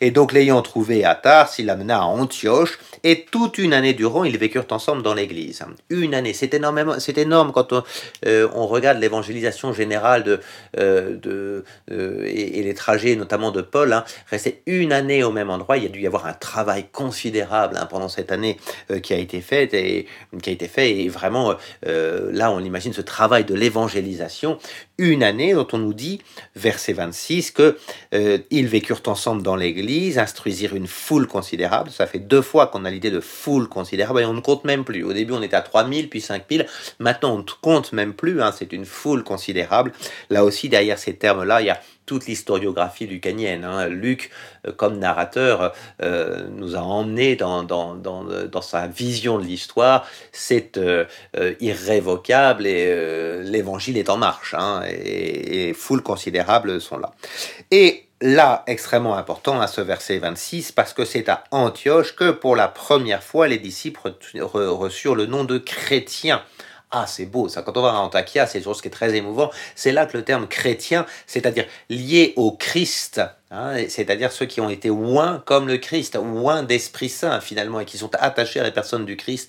Et 0.00 0.10
donc 0.10 0.32
l'ayant 0.32 0.60
trouvé 0.62 1.04
à 1.04 1.14
Tars, 1.14 1.50
il 1.58 1.66
l'amena 1.66 1.98
à 1.98 2.04
Antioche, 2.04 2.78
et 3.02 3.24
toute 3.30 3.58
une 3.58 3.72
année 3.72 3.94
durant, 3.94 4.24
ils 4.24 4.36
vécurent 4.36 4.66
ensemble 4.70 5.02
dans 5.02 5.14
l'église. 5.14 5.62
Une 5.88 6.14
année, 6.14 6.34
c'est 6.34 6.52
énormément, 6.52 6.98
c'est 6.98 7.16
énorme 7.16 7.52
quand 7.52 7.72
on, 7.72 7.82
euh, 8.26 8.46
regarde 8.52 8.98
l'évangélisation 8.98 9.72
générale 9.72 10.22
de, 10.24 10.40
euh, 10.78 11.62
euh, 11.90 12.24
et, 12.26 12.62
les 12.62 12.74
trajets, 12.74 13.16
notamment 13.16 13.50
de 13.50 13.62
Paul. 13.62 13.92
Hein, 13.92 14.04
rester 14.28 14.62
une 14.66 14.92
année 14.92 15.24
au 15.24 15.32
même 15.32 15.50
endroit, 15.50 15.78
il 15.78 15.84
y 15.84 15.86
a 15.86 15.88
dû 15.88 16.00
y 16.00 16.06
avoir 16.06 16.26
un 16.26 16.34
travail 16.34 16.86
considérable 16.92 17.76
hein, 17.80 17.86
pendant 17.86 18.08
cette 18.08 18.32
année 18.32 18.58
qui 19.02 19.14
a 19.14 19.16
été 19.16 19.40
faite 19.40 19.72
et 19.72 20.06
qui 20.42 20.50
a 20.50 20.52
été 20.52 20.68
fait. 20.68 20.90
Et 20.98 21.08
vraiment, 21.08 21.54
là, 21.82 22.50
on 22.50 22.60
imagine 22.60 22.92
ce 22.92 23.00
travail 23.00 23.44
de 23.44 23.54
l'évangélisation, 23.54 24.58
une 24.98 25.22
année 25.22 25.54
dont 25.54 25.66
on 25.72 25.78
nous 25.78 25.94
dit, 25.94 26.20
verset 26.54 26.92
26, 26.92 27.52
que 27.52 27.78
ils 28.50 28.66
vécurent 28.66 29.02
ensemble 29.06 29.29
dans 29.36 29.56
l'église, 29.56 30.18
instruisir 30.18 30.74
une 30.74 30.86
foule 30.86 31.26
considérable. 31.26 31.90
Ça 31.90 32.06
fait 32.06 32.18
deux 32.18 32.42
fois 32.42 32.66
qu'on 32.66 32.84
a 32.84 32.90
l'idée 32.90 33.10
de 33.10 33.20
foule 33.20 33.68
considérable 33.68 34.20
et 34.20 34.24
on 34.24 34.34
ne 34.34 34.40
compte 34.40 34.64
même 34.64 34.84
plus. 34.84 35.04
Au 35.04 35.12
début, 35.12 35.32
on 35.32 35.42
était 35.42 35.56
à 35.56 35.62
3000, 35.62 36.08
puis 36.08 36.20
5000. 36.20 36.66
Maintenant, 36.98 37.34
on 37.34 37.38
ne 37.38 37.44
compte 37.60 37.92
même 37.92 38.14
plus. 38.14 38.42
Hein. 38.42 38.52
C'est 38.56 38.72
une 38.72 38.84
foule 38.84 39.22
considérable. 39.24 39.92
Là 40.28 40.44
aussi, 40.44 40.68
derrière 40.68 40.98
ces 40.98 41.14
termes-là, 41.14 41.60
il 41.60 41.66
y 41.66 41.70
a 41.70 41.80
toute 42.10 42.26
l'historiographie 42.26 43.06
lucanienne. 43.06 43.64
Hein. 43.64 43.86
Luc, 43.86 44.30
euh, 44.66 44.72
comme 44.72 44.98
narrateur, 44.98 45.72
euh, 46.02 46.48
nous 46.50 46.74
a 46.74 46.80
emmenés 46.80 47.36
dans, 47.36 47.62
dans, 47.62 47.94
dans, 47.94 48.24
dans, 48.24 48.62
sa 48.62 48.88
vision 48.88 49.38
de 49.38 49.44
l'histoire. 49.44 50.04
C'est 50.32 50.76
euh, 50.76 51.04
irrévocable 51.60 52.66
et 52.66 53.42
l'évangile 53.44 53.96
est 53.96 54.10
en 54.10 54.16
marche. 54.16 54.54
Hein, 54.58 54.82
et, 54.88 55.68
et 55.68 55.72
foule 55.72 56.02
considérable 56.02 56.80
sont 56.80 56.98
là. 56.98 57.12
Et 57.70 58.09
là 58.20 58.64
extrêmement 58.66 59.16
important 59.16 59.60
à 59.60 59.66
ce 59.66 59.80
verset 59.80 60.18
26 60.18 60.72
parce 60.72 60.92
que 60.92 61.04
c'est 61.04 61.28
à 61.28 61.44
Antioche 61.50 62.14
que 62.16 62.30
pour 62.30 62.56
la 62.56 62.68
première 62.68 63.22
fois 63.22 63.48
les 63.48 63.58
disciples 63.58 64.14
reçurent 64.42 65.14
le 65.14 65.26
nom 65.26 65.44
de 65.44 65.58
chrétiens. 65.58 66.42
Ah, 66.92 67.06
c'est 67.06 67.26
beau, 67.26 67.48
ça. 67.48 67.62
Quand 67.62 67.76
on 67.76 67.82
va 67.82 67.90
à 67.90 67.98
Antakya, 67.98 68.48
c'est 68.48 68.60
chose 68.60 68.82
qui 68.82 68.88
est 68.88 68.90
très 68.90 69.14
émouvant. 69.14 69.50
C'est 69.76 69.92
là 69.92 70.06
que 70.06 70.16
le 70.16 70.24
terme 70.24 70.48
chrétien, 70.48 71.06
c'est-à-dire 71.28 71.66
lié 71.88 72.32
au 72.34 72.50
Christ, 72.50 73.20
hein, 73.52 73.76
c'est-à-dire 73.88 74.32
ceux 74.32 74.46
qui 74.46 74.60
ont 74.60 74.68
été 74.68 74.90
oints 74.90 75.40
comme 75.46 75.68
le 75.68 75.76
Christ, 75.76 76.16
oints 76.16 76.64
d'Esprit 76.64 77.08
Saint 77.08 77.40
finalement, 77.40 77.78
et 77.78 77.84
qui 77.84 77.96
sont 77.96 78.10
attachés 78.16 78.58
à 78.58 78.64
la 78.64 78.72
personne 78.72 79.04
du 79.04 79.16
Christ. 79.16 79.48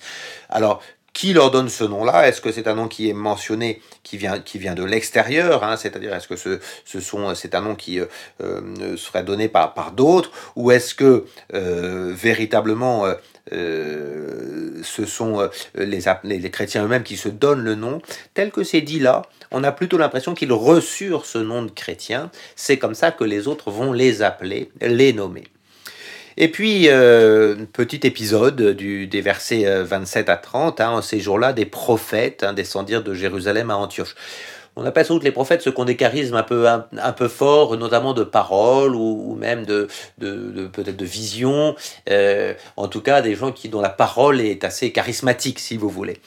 Alors, 0.50 0.80
qui 1.12 1.32
leur 1.32 1.50
donne 1.50 1.68
ce 1.68 1.84
nom-là? 1.84 2.28
Est-ce 2.28 2.40
que 2.40 2.52
c'est 2.52 2.66
un 2.66 2.74
nom 2.74 2.88
qui 2.88 3.08
est 3.08 3.12
mentionné, 3.12 3.80
qui 4.02 4.16
vient, 4.16 4.38
qui 4.40 4.58
vient 4.58 4.74
de 4.74 4.84
l'extérieur 4.84 5.64
hein? 5.64 5.76
C'est-à-dire, 5.76 6.14
est-ce 6.14 6.28
que 6.28 6.36
ce, 6.36 6.58
ce 6.84 7.00
sont, 7.00 7.34
c'est 7.34 7.54
un 7.54 7.60
nom 7.60 7.74
qui 7.74 8.00
euh, 8.00 8.06
euh 8.40 8.96
serait 8.96 9.22
donné 9.22 9.48
par, 9.48 9.74
par 9.74 9.92
d'autres? 9.92 10.30
Ou 10.56 10.70
est-ce 10.70 10.94
que 10.94 11.26
euh, 11.54 12.12
véritablement 12.14 13.06
euh, 13.52 14.80
ce 14.82 15.04
sont 15.04 15.48
les, 15.74 16.00
les, 16.24 16.50
chrétiens 16.50 16.84
eux-mêmes 16.84 17.02
qui 17.02 17.16
se 17.16 17.28
donnent 17.28 17.64
le 17.64 17.74
nom? 17.74 18.00
Tel 18.34 18.50
que 18.50 18.64
c'est 18.64 18.80
dit 18.80 18.98
là, 18.98 19.22
on 19.50 19.64
a 19.64 19.72
plutôt 19.72 19.98
l'impression 19.98 20.34
qu'ils 20.34 20.52
reçurent 20.52 21.26
ce 21.26 21.38
nom 21.38 21.62
de 21.62 21.70
chrétien. 21.70 22.30
C'est 22.56 22.78
comme 22.78 22.94
ça 22.94 23.10
que 23.10 23.24
les 23.24 23.48
autres 23.48 23.70
vont 23.70 23.92
les 23.92 24.22
appeler, 24.22 24.70
les 24.80 25.12
nommer. 25.12 25.44
Et 26.36 26.48
puis, 26.48 26.88
euh, 26.88 27.56
petit 27.72 28.00
épisode 28.06 28.60
du, 28.76 29.06
des 29.06 29.20
versets 29.20 29.64
27 29.82 30.28
euh, 30.28 30.32
à 30.32 30.36
30, 30.36 30.80
hein, 30.80 31.02
ces 31.02 31.20
jours-là, 31.20 31.52
des 31.52 31.66
prophètes 31.66 32.42
hein, 32.42 32.52
descendirent 32.52 33.02
de 33.02 33.14
Jérusalem 33.14 33.70
à 33.70 33.76
Antioche. 33.76 34.14
On 34.74 34.86
appelle 34.86 35.04
sans 35.04 35.14
doute 35.14 35.24
les 35.24 35.32
prophètes 35.32 35.60
ceux 35.60 35.70
qui 35.70 35.80
ont 35.80 35.84
des 35.84 35.96
charismes 35.96 36.34
un 36.34 36.42
peu, 36.42 36.66
un, 36.66 37.12
peu 37.12 37.28
forts, 37.28 37.76
notamment 37.76 38.14
de 38.14 38.24
parole 38.24 38.94
ou, 38.94 39.36
même 39.38 39.66
de, 39.66 39.86
de, 40.16 40.66
peut-être 40.66 40.96
de 40.96 41.04
vision. 41.04 41.76
Euh, 42.08 42.54
en 42.78 42.88
tout 42.88 43.02
cas, 43.02 43.20
des 43.20 43.34
gens 43.34 43.52
qui 43.52 43.68
dont 43.68 43.82
la 43.82 43.90
parole 43.90 44.40
est 44.40 44.64
assez 44.64 44.90
charismatique, 44.90 45.58
si 45.58 45.76
vous 45.76 45.90
voulez. 45.90 46.20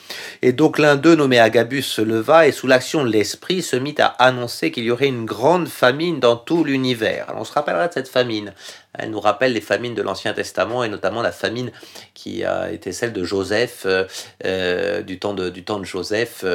Et 0.44 0.54
donc 0.54 0.78
l'un 0.78 0.96
d'eux, 0.96 1.16
nommé 1.16 1.40
Agabus, 1.40 1.82
se 1.82 2.02
leva 2.02 2.48
et 2.48 2.52
sous 2.52 2.68
l'action 2.68 3.04
de 3.04 3.10
l'esprit 3.10 3.64
se 3.64 3.76
mit 3.76 3.96
à 3.98 4.08
annoncer 4.24 4.70
qu'il 4.70 4.84
y 4.84 4.92
aurait 4.92 5.08
une 5.08 5.26
grande 5.26 5.68
famine 5.68 6.20
dans 6.20 6.36
tout 6.36 6.64
l'univers. 6.64 7.26
Alors 7.30 7.42
on 7.42 7.46
se 7.46 7.54
rappellera 7.54 7.88
de 7.88 7.94
cette 7.94 8.10
famine. 8.10 8.54
Elle 8.98 9.12
nous 9.12 9.20
rappelle 9.20 9.54
les 9.54 9.62
famines 9.62 9.96
de 9.96 10.02
l'Ancien 10.02 10.34
Testament 10.34 10.84
et 10.84 10.90
notamment 10.90 11.22
la 11.22 11.32
famine 11.32 11.72
qui 12.14 12.44
a 12.44 12.72
été 12.72 12.92
celle 12.92 13.14
de 13.14 13.24
Joseph, 13.24 13.84
euh, 13.86 14.06
euh 14.46 15.02
du, 15.02 15.20
temps 15.20 15.34
de, 15.34 15.50
du 15.50 15.64
temps 15.64 15.80
de 15.80 15.86
Joseph, 15.86 16.46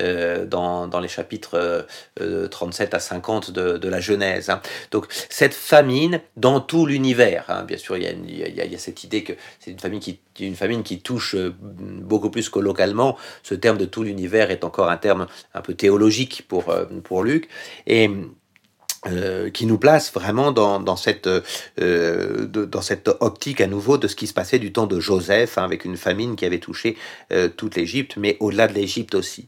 euh, 0.00 0.46
dans, 0.46 0.86
dans, 0.86 1.00
les 1.00 1.08
chapitres 1.08 1.86
37 2.50 2.94
euh, 2.94 2.96
à 2.96 3.00
50 3.00 3.50
de, 3.50 3.76
de 3.76 3.88
la 3.88 4.00
Genèse. 4.00 4.50
Hein. 4.50 4.60
Donc 4.90 5.06
cette 5.28 5.54
famine 5.54 6.20
dans 6.36 6.60
tout 6.60 6.86
l'univers, 6.86 7.44
hein. 7.48 7.64
bien 7.64 7.76
sûr 7.76 7.96
il 7.96 8.02
y, 8.02 8.60
a, 8.60 8.64
y 8.64 8.78
cette 8.78 9.04
idée 9.04 9.22
que 9.24 9.32
c'est 9.58 9.70
une 9.70 9.78
famine 9.78 10.00
qui 10.00 10.20
une 10.38 10.56
famine 10.56 10.82
qui 10.82 11.02
touche 11.02 11.36
beaucoup 11.36 12.30
plus 12.30 12.48
que 12.48 12.58
localement. 12.58 13.18
Ce 13.42 13.54
terme 13.54 13.76
de 13.76 13.84
tout 13.84 14.02
l'univers 14.02 14.50
est 14.50 14.64
encore 14.64 14.88
un 14.88 14.96
terme 14.96 15.26
un 15.52 15.60
peu 15.60 15.74
théologique 15.74 16.46
pour, 16.48 16.74
pour 17.04 17.24
Luc. 17.24 17.50
Et 17.86 18.10
euh, 19.06 19.48
qui 19.50 19.64
nous 19.64 19.78
place 19.78 20.12
vraiment 20.12 20.52
dans, 20.52 20.78
dans 20.78 20.96
cette, 20.96 21.26
euh, 21.26 22.46
dans 22.46 22.82
cette 22.82 23.08
optique 23.20 23.60
à 23.62 23.66
nouveau 23.66 23.96
de 23.96 24.06
ce 24.06 24.14
qui 24.14 24.26
se 24.26 24.34
passait 24.34 24.58
du 24.58 24.72
temps 24.72 24.86
de 24.86 25.00
Joseph, 25.00 25.56
hein, 25.56 25.64
avec 25.64 25.86
une 25.86 25.96
famine 25.96 26.36
qui 26.36 26.44
avait 26.44 26.58
touché 26.58 26.96
euh, 27.32 27.48
toute 27.48 27.76
l'Égypte, 27.76 28.14
mais 28.18 28.36
au-delà 28.40 28.68
de 28.68 28.74
l'Égypte 28.74 29.14
aussi. 29.14 29.46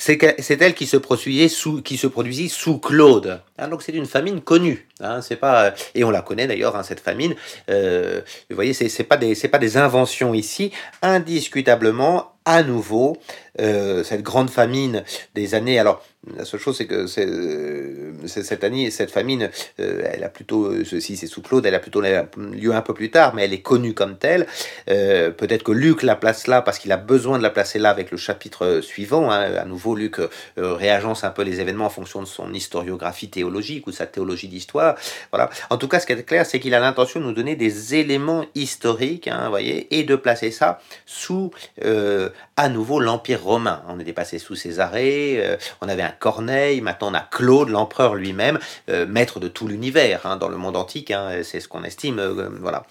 C'est 0.00 0.62
elle 0.62 0.72
qui 0.72 0.86
se 0.86 0.96
produisait 0.96 1.48
sous, 1.48 1.82
qui 1.82 1.98
se 1.98 2.06
produisit 2.06 2.48
sous 2.48 2.78
Claude. 2.78 3.42
Hein, 3.58 3.68
donc 3.68 3.82
c'est 3.82 3.92
une 3.92 4.06
famine 4.06 4.40
connue. 4.40 4.88
Hein, 5.00 5.20
c'est 5.20 5.36
pas 5.36 5.74
et 5.94 6.04
on 6.04 6.10
la 6.10 6.22
connaît 6.22 6.46
d'ailleurs 6.46 6.74
hein, 6.74 6.82
cette 6.82 7.00
famine. 7.00 7.34
Euh, 7.68 8.22
vous 8.48 8.56
voyez, 8.56 8.72
c'est 8.72 9.04
pas 9.04 9.18
des 9.18 9.34
c'est 9.34 9.48
pas 9.48 9.58
des 9.58 9.76
inventions 9.76 10.32
ici. 10.32 10.72
Indiscutablement, 11.02 12.32
à 12.46 12.62
nouveau, 12.62 13.18
euh, 13.60 14.02
cette 14.02 14.22
grande 14.22 14.48
famine 14.48 15.04
des 15.34 15.54
années. 15.54 15.78
Alors 15.78 16.02
la 16.36 16.44
seule 16.44 16.60
chose, 16.60 16.76
c'est 16.76 16.86
que 16.86 17.06
euh, 17.18 18.12
cette 18.26 19.10
famine, 19.10 19.50
euh, 19.80 20.02
elle 20.04 20.22
a 20.22 20.28
plutôt, 20.28 20.66
euh, 20.66 20.84
si 20.84 21.16
c'est 21.16 21.26
sous 21.26 21.40
Claude, 21.40 21.64
elle 21.64 21.74
a 21.74 21.78
plutôt 21.78 22.02
lieu 22.02 22.74
un 22.74 22.82
peu 22.82 22.92
plus 22.92 23.10
tard, 23.10 23.34
mais 23.34 23.44
elle 23.44 23.54
est 23.54 23.62
connue 23.62 23.94
comme 23.94 24.18
telle. 24.18 24.46
Peut-être 24.86 25.62
que 25.62 25.72
Luc 25.72 26.02
la 26.02 26.16
place 26.16 26.46
là 26.46 26.60
parce 26.60 26.78
qu'il 26.78 26.92
a 26.92 26.98
besoin 26.98 27.38
de 27.38 27.42
la 27.42 27.48
placer 27.48 27.78
là 27.78 27.90
avec 27.90 28.10
le 28.10 28.18
chapitre 28.18 28.80
suivant. 28.82 29.30
Hein. 29.30 29.54
À 29.54 29.64
nouveau, 29.64 29.94
Luc 29.94 30.16
réagence 30.56 31.24
un 31.24 31.30
peu 31.30 31.42
les 31.42 31.60
événements 31.60 31.86
en 31.86 31.90
fonction 31.90 32.20
de 32.20 32.26
son 32.26 32.52
historiographie 32.52 33.30
théologique 33.30 33.86
ou 33.86 33.92
sa 33.92 34.06
théologie 34.06 34.48
d'histoire. 34.48 34.96
Voilà. 35.32 35.48
En 35.70 35.78
tout 35.78 35.88
cas, 35.88 36.00
ce 36.00 36.06
qui 36.06 36.12
est 36.12 36.22
clair, 36.22 36.44
c'est 36.44 36.60
qu'il 36.60 36.74
a 36.74 36.80
l'intention 36.80 37.20
de 37.20 37.24
nous 37.24 37.32
donner 37.32 37.56
des 37.56 37.94
éléments 37.94 38.44
historiques, 38.54 39.28
hein, 39.28 39.48
voyez, 39.48 39.98
et 39.98 40.02
de 40.02 40.16
placer 40.16 40.50
ça 40.50 40.80
sous, 41.06 41.50
à 42.56 42.68
nouveau, 42.68 43.00
l'Empire 43.00 43.42
romain. 43.42 43.82
On 43.88 43.98
était 44.00 44.12
passé 44.12 44.38
sous 44.38 44.54
Césarée, 44.54 45.56
on 45.80 45.88
avait 45.88 46.02
un 46.02 46.09
Corneille, 46.10 46.80
maintenant 46.80 47.10
on 47.10 47.14
a 47.14 47.20
Claude, 47.20 47.68
l'empereur 47.68 48.14
lui-même, 48.14 48.58
euh, 48.88 49.06
maître 49.06 49.40
de 49.40 49.48
tout 49.48 49.66
l'univers 49.68 50.24
hein, 50.24 50.36
dans 50.36 50.48
le 50.48 50.56
monde 50.56 50.76
antique, 50.76 51.10
hein, 51.10 51.42
c'est 51.42 51.60
ce 51.60 51.68
qu'on 51.68 51.84
estime, 51.84 52.18
euh, 52.18 52.48
voilà. 52.60 52.84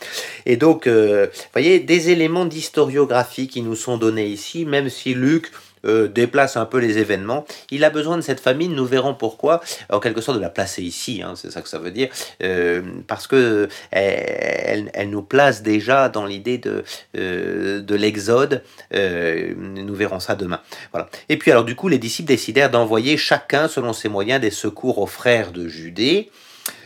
Et 0.46 0.58
donc, 0.58 0.88
euh, 0.88 1.28
vous 1.34 1.50
voyez, 1.54 1.80
des 1.80 2.10
éléments 2.10 2.46
d'historiographie 2.46 3.48
qui 3.48 3.62
nous 3.62 3.76
sont 3.76 3.98
donnés 3.98 4.28
ici, 4.28 4.66
même 4.66 4.90
si 4.90 5.14
Luc 5.14 5.52
euh, 5.86 6.08
déplace 6.08 6.58
un 6.58 6.66
peu 6.66 6.78
les 6.80 6.98
événements. 6.98 7.46
Il 7.72 7.84
a 7.84 7.90
besoin 7.90 8.18
de 8.18 8.22
cette 8.22 8.40
famine, 8.40 8.74
nous 8.74 8.86
verrons 8.86 9.14
pourquoi, 9.14 9.62
en 9.90 10.00
quelque 10.00 10.22
sorte 10.22 10.38
de 10.38 10.42
la 10.42 10.50
placer 10.50 10.82
ici, 10.82 11.22
hein, 11.24 11.34
c'est 11.36 11.52
ça 11.52 11.62
que 11.62 11.70
ça 11.70 11.80
veut 11.80 11.92
dire, 11.92 12.10
euh, 12.44 12.82
parce 13.08 13.28
que 13.28 13.70
elle, 13.92 14.92
elle, 14.94 15.10
nous 15.10 15.22
place 15.22 15.64
déjà 15.64 16.10
dans 16.10 16.26
l'idée 16.26 16.58
de, 16.58 16.84
euh, 17.18 17.82
de 17.82 17.96
l'exode, 17.96 18.64
nous 18.94 19.96
verrons 19.96 20.20
ça 20.20 20.36
demain. 20.36 20.62
Voilà. 20.92 21.10
Et 21.30 21.38
puis 21.38 21.52
alors 21.52 21.64
du 21.64 21.76
coup, 21.76 21.88
les 21.88 21.98
disciples 21.98 22.28
décidèrent 22.28 22.72
d'envoyer 22.72 23.18
chacun, 23.18 23.68
selon 23.68 23.94
ses 23.94 24.10
moyens, 24.10 24.42
des 24.42 24.52
secours 24.52 25.00
aux 25.00 25.08
frères 25.08 25.52
de 25.52 25.68
Judée, 25.68 26.30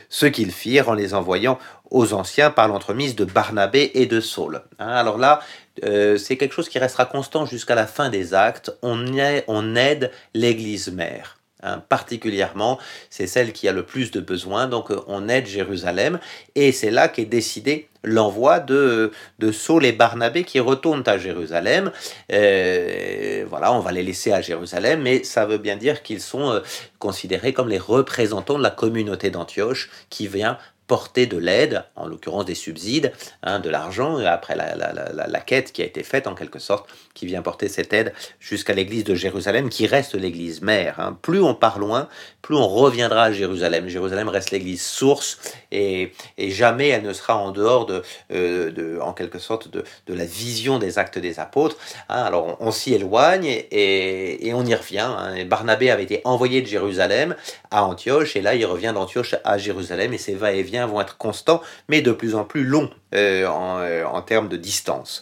ce 0.10 0.28
qu'ils 0.28 0.52
firent 0.52 0.90
en 0.90 0.94
les 0.94 1.16
envoyant 1.16 1.58
aux 1.90 2.14
anciens 2.14 2.52
par 2.52 2.68
l'entremise 2.68 3.16
de 3.16 3.26
Barnabé 3.26 3.92
et 3.94 4.06
de 4.06 4.20
Saul. 4.20 4.62
Hein, 4.80 4.90
alors 4.90 5.18
là, 5.18 5.42
euh, 5.84 6.18
c'est 6.18 6.38
quelque 6.38 6.53
chose 6.53 6.70
qui 6.70 6.80
restera 6.80 7.06
constant 7.06 7.46
jusqu'à 7.46 7.75
la 7.75 7.88
fin 7.88 8.10
des 8.10 8.34
actes. 8.34 8.72
On, 8.82 9.06
on 9.48 9.75
aide 9.75 10.12
l'Église 10.34 10.92
mère. 10.92 11.38
Hein, 11.65 11.82
particulièrement, 11.88 12.77
c'est 13.10 13.25
celle 13.25 13.53
qui 13.53 13.70
a 13.70 13.72
le 13.72 13.84
plus 13.84 14.12
de 14.12 14.20
besoins, 14.20 14.68
donc 14.68 14.92
euh, 14.92 15.00
on 15.08 15.30
aide 15.30 15.48
Jérusalem, 15.48 16.20
et 16.56 16.74
c'est 16.74 16.92
là 16.92 17.08
qu'est 17.08 17.24
décidé 17.24 17.88
l'envoi 18.03 18.60
de, 18.60 19.13
de 19.39 19.51
Saul 19.53 19.86
et 19.86 19.94
Barnabé 19.94 20.44
qui 20.44 20.60
retournent 20.60 21.06
à 21.06 21.18
Jérusalem. 21.18 21.94
Euh, 22.34 23.46
voilà, 23.48 23.72
on 23.72 23.80
va 23.80 23.94
les 23.94 24.03
laisser 24.03 24.34
à 24.34 24.42
Jérusalem, 24.42 25.03
mais 25.03 25.24
ça 25.24 25.46
veut 25.46 25.58
bien 25.58 25.77
dire 25.77 26.03
qu'ils 26.03 26.20
sont 26.20 26.62
considérés 27.00 27.53
comme 27.53 27.70
les 27.70 27.80
représentants 27.80 28.58
de 28.58 28.63
la 28.63 28.70
communauté 28.70 29.30
d'Antioche 29.30 29.89
qui 30.10 30.27
vient 30.27 30.58
porter 30.88 31.28
de 31.28 31.38
l'aide, 31.38 31.84
en 31.96 32.08
l'occurrence 32.08 32.46
des 32.46 32.56
subsides, 32.56 33.13
hein, 33.42 33.60
de 33.60 33.70
l'argent, 33.70 34.18
après 34.18 34.56
la, 34.56 34.75
la, 34.75 34.92
la, 34.94 35.28
la, 35.28 35.40
quête 35.40 35.72
qui 35.72 35.82
a 35.82 35.86
été 35.86 36.04
faite 36.04 36.28
en 36.28 36.36
quelque 36.36 36.60
sorte, 36.60 36.90
qui 37.13 37.25
vient 37.25 37.42
porter 37.42 37.70
cette 37.70 37.94
aide 37.94 38.13
jusqu'à 38.40 38.74
l'église 38.74 39.04
de 39.04 39.16
Jérusalem, 39.16 39.70
qui 39.70 39.88
reste 39.88 40.16
l'église 40.16 40.62
mère. 40.62 41.00
Hein. 41.00 41.18
Plus 41.22 41.42
on 41.42 41.56
part 41.56 41.80
loin, 41.80 42.10
plus 42.42 42.56
on 42.56 42.68
reviendra 42.68 43.24
à 43.24 43.32
Jérusalem. 43.32 43.88
Jérusalem 43.88 44.28
reste 44.28 44.52
l'église 44.52 44.82
source 44.82 45.40
et, 45.72 46.12
et, 46.38 46.52
jamais 46.52 46.90
elle 46.90 47.04
ne 47.04 47.13
sera 47.13 47.38
en 47.38 47.52
dehors 47.52 47.86
de, 47.86 48.04
euh, 48.32 48.70
de 48.70 49.00
en 49.02 49.13
quelque 49.13 49.40
sorte, 49.40 49.70
de, 49.70 49.84
de, 50.08 50.13
la 50.13 50.25
vision 50.25 50.78
des 50.78 51.00
actes 51.00 51.18
des 51.18 51.40
apôtres. 51.40 51.78
Hein. 52.10 52.24
Alors 52.24 52.58
on, 52.60 52.72
s'y 52.72 52.94
éloigne 52.94 53.46
et, 53.46 54.48
et, 54.48 54.54
on 54.54 54.66
y 54.66 54.75
revient. 54.75 55.00
Hein. 55.00 55.46
Barnabé 55.46 55.90
avait 55.90 56.04
été 56.04 56.22
envoyé 56.25 56.62
de 56.62 56.68
Jérusalem 56.68 57.36
à 57.72 57.86
Antioche 57.86 58.36
et 58.36 58.42
là 58.42 58.56
il 58.56 58.66
revient 58.66 58.92
d'Antioche 58.94 59.36
à 59.46 59.58
Jérusalem 59.58 60.13
et 60.13 60.18
ses 60.18 60.36
vont 60.82 61.01
être 61.01 61.18
constants, 61.18 61.62
mais 61.88 62.01
de 62.01 62.12
plus 62.12 62.36
en 62.36 62.44
plus 62.44 62.63
longs 62.63 62.89
euh, 63.13 63.48
euh, 63.48 64.06
en, 64.06 64.22
termes 64.24 64.48
de 64.50 64.58
distance. 64.58 65.22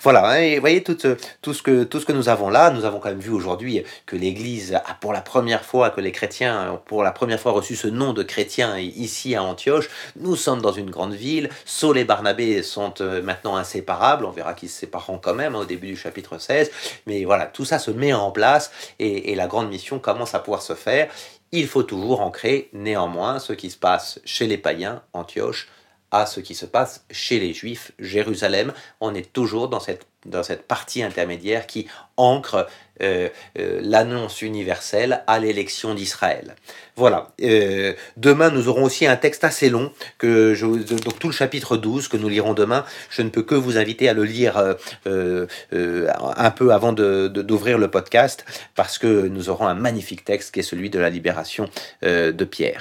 Voilà, 0.00 0.30
hein, 0.30 0.36
et 0.36 0.54
vous 0.56 0.60
voyez 0.60 0.82
tout, 0.84 0.96
tout, 1.40 1.54
ce 1.54 1.62
que, 1.62 1.82
tout 1.82 1.98
ce 1.98 2.06
que 2.06 2.12
nous 2.12 2.28
avons 2.28 2.48
là, 2.50 2.70
nous 2.70 2.84
avons 2.84 3.00
quand 3.00 3.08
même 3.08 3.18
vu 3.18 3.30
aujourd'hui 3.30 3.82
que 4.06 4.14
l'Église 4.14 4.74
a 4.74 4.94
pour 5.00 5.12
la 5.12 5.22
première 5.22 5.64
fois, 5.64 5.90
que 5.90 6.00
les 6.00 6.12
chrétiens 6.12 6.72
ont 6.72 6.76
pour 6.76 7.02
la 7.02 7.10
première 7.10 7.40
fois 7.40 7.52
reçu 7.52 7.74
ce 7.74 7.88
nom 7.88 8.12
de 8.12 8.22
chrétien 8.22 8.78
ici 8.78 9.34
à 9.34 9.42
Antioche. 9.42 9.88
Nous 10.16 10.36
sommes 10.36 10.60
dans 10.60 10.72
une 10.72 10.90
grande 10.90 11.14
ville, 11.14 11.48
Saul 11.64 11.98
et 11.98 12.04
Barnabé 12.04 12.62
sont 12.62 12.94
euh, 13.00 13.22
maintenant 13.22 13.56
inséparables, 13.56 14.24
on 14.24 14.30
verra 14.30 14.54
qu'ils 14.54 14.68
se 14.68 14.78
sépareront 14.78 15.18
quand 15.18 15.34
même 15.34 15.56
hein, 15.56 15.60
au 15.60 15.64
début 15.64 15.88
du 15.88 15.96
chapitre 15.96 16.38
16, 16.38 16.70
mais 17.06 17.24
voilà, 17.24 17.46
tout 17.46 17.64
ça 17.64 17.80
se 17.80 17.90
met 17.90 18.12
en 18.12 18.30
place 18.30 18.70
et 18.98 19.34
la 19.34 19.48
grande 19.48 19.68
mission 19.68 19.98
commence 19.98 20.34
à 20.34 20.38
pouvoir 20.38 20.62
se 20.62 20.74
faire 20.74 21.08
il 21.52 21.66
faut 21.66 21.82
toujours 21.82 22.20
ancrer 22.20 22.70
néanmoins 22.72 23.38
ce 23.38 23.52
qui 23.52 23.70
se 23.70 23.76
passe 23.76 24.20
chez 24.24 24.46
les 24.46 24.58
païens, 24.58 25.02
Antioche, 25.12 25.68
à 26.12 26.26
ce 26.26 26.40
qui 26.40 26.54
se 26.54 26.66
passe 26.66 27.04
chez 27.10 27.40
les 27.40 27.52
Juifs. 27.52 27.92
Jérusalem, 27.98 28.72
on 29.00 29.14
est 29.14 29.32
toujours 29.32 29.68
dans 29.68 29.80
cette, 29.80 30.06
dans 30.26 30.42
cette 30.42 30.68
partie 30.68 31.02
intermédiaire 31.02 31.66
qui 31.66 31.88
ancre 32.16 32.68
euh, 33.00 33.30
euh, 33.58 33.80
l'annonce 33.82 34.42
universelle 34.42 35.24
à 35.26 35.38
l'élection 35.40 35.94
d'Israël. 35.94 36.54
Voilà. 36.94 37.28
Euh, 37.42 37.94
demain, 38.18 38.50
nous 38.50 38.68
aurons 38.68 38.84
aussi 38.84 39.06
un 39.06 39.16
texte 39.16 39.44
assez 39.44 39.70
long, 39.70 39.90
donc 40.22 41.18
tout 41.18 41.28
le 41.28 41.32
chapitre 41.32 41.78
12 41.78 42.08
que 42.08 42.18
nous 42.18 42.28
lirons 42.28 42.52
demain. 42.52 42.84
Je 43.08 43.22
ne 43.22 43.30
peux 43.30 43.42
que 43.42 43.54
vous 43.54 43.78
inviter 43.78 44.10
à 44.10 44.12
le 44.12 44.24
lire 44.24 44.76
un 45.06 46.50
peu 46.50 46.72
avant 46.72 46.92
d'ouvrir 46.92 47.78
le 47.78 47.90
podcast, 47.90 48.44
parce 48.74 48.98
que 48.98 49.26
nous 49.26 49.48
aurons 49.48 49.66
un 49.66 49.74
magnifique 49.74 50.24
texte 50.24 50.52
qui 50.52 50.60
est 50.60 50.64
celui 50.64 50.90
de 50.90 50.98
la 50.98 51.08
libération 51.08 51.68
de 52.02 52.44
Pierre. 52.44 52.80